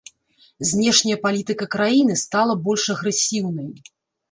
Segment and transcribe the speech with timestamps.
[0.69, 3.71] Знешняя палітыка краіны стала больш агрэсіўнай.